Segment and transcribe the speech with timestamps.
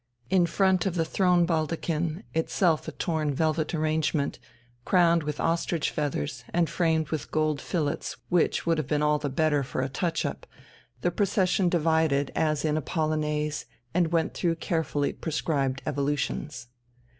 [0.31, 4.39] In front of the throne baldachin, itself a torn velvet arrangement,
[4.83, 9.29] crowned with ostrich feathers and framed with gold fillets which would have been all the
[9.29, 10.47] better for a touch up,
[11.01, 16.69] the procession divided as in a polonaise, and went through carefully prescribed evolutions.